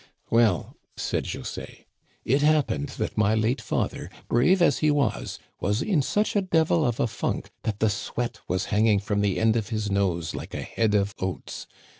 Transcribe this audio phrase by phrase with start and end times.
[0.31, 1.85] "Well," said José,"
[2.35, 6.83] it happened that my late father, brave as he was, was in such a devil
[6.83, 10.55] of a funk that the sweat was hanging from the end of his nose like
[10.55, 11.67] a head of oats.